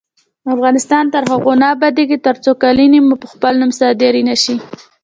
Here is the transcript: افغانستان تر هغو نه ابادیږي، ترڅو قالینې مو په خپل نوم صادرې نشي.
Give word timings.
افغانستان 0.53 1.03
تر 1.13 1.23
هغو 1.31 1.53
نه 1.61 1.67
ابادیږي، 1.75 2.17
ترڅو 2.27 2.51
قالینې 2.63 2.99
مو 3.07 3.15
په 3.21 3.27
خپل 3.33 3.53
نوم 3.61 3.71
صادرې 3.79 4.21
نشي. 4.29 4.55